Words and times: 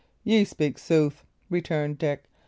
"Ye 0.23 0.45
speak 0.45 0.79
sooth," 0.79 1.23
returned 1.51 1.99
Dick. 1.99 2.23